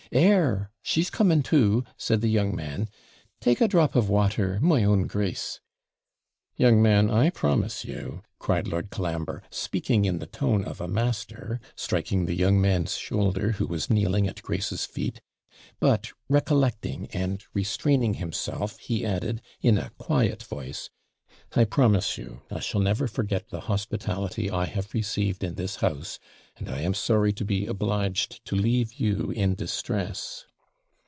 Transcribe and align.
'Air! 0.13 0.69
she's 0.81 1.09
coming 1.09 1.41
to,' 1.41 1.85
said 1.95 2.19
the 2.19 2.27
young 2.27 2.53
man 2.53 2.89
'Take 3.39 3.61
a 3.61 3.67
drop 3.69 3.95
of 3.95 4.09
water, 4.09 4.59
my 4.61 4.83
own 4.83 5.07
Grace.' 5.07 5.61
'Young 6.57 6.81
man, 6.81 7.09
I, 7.09 7.29
promise 7.29 7.85
you,' 7.85 8.21
cried 8.37 8.67
Lord 8.67 8.89
Colambre 8.89 9.41
(speaking 9.49 10.03
in 10.03 10.19
the 10.19 10.25
tone 10.25 10.65
of 10.65 10.81
a 10.81 10.87
master), 10.89 11.61
striking 11.77 12.25
the 12.25 12.35
young 12.35 12.59
man's 12.59 12.97
shoulder, 12.97 13.53
who 13.53 13.65
was 13.67 13.89
kneeling 13.89 14.27
at 14.27 14.41
Grace's 14.41 14.83
feet; 14.83 15.21
but 15.79 16.11
recollecting 16.27 17.07
and 17.13 17.45
restraining 17.53 18.15
himself, 18.15 18.79
he 18.79 19.05
added, 19.05 19.41
in 19.61 19.77
a 19.77 19.91
quiet 19.91 20.43
voice 20.43 20.89
'I 21.53 21.65
promise 21.65 22.17
you 22.17 22.41
I 22.49 22.61
shall 22.61 22.79
never 22.79 23.07
forget 23.07 23.49
the 23.49 23.61
hospitality 23.61 24.49
I 24.49 24.65
have 24.65 24.93
received 24.93 25.43
in 25.43 25.55
this 25.55 25.77
house, 25.77 26.17
and 26.57 26.69
I 26.69 26.79
am 26.81 26.93
sorry 26.93 27.33
to 27.33 27.43
be 27.45 27.65
obliged 27.65 28.43
to 28.45 28.55
leave 28.55 28.93
you 28.93 29.31
in 29.31 29.55
distress.' 29.55 30.45